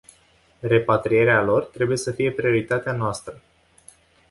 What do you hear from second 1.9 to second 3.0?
să fie prioritatea